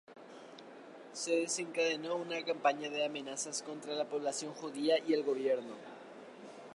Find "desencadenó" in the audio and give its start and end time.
1.41-2.15